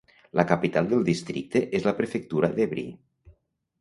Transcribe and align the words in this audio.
La 0.39 0.45
capital 0.51 0.87
del 0.93 1.03
districte 1.11 1.63
és 1.81 1.87
la 1.91 1.95
prefectura 2.03 2.51
d'Évry. 2.57 2.87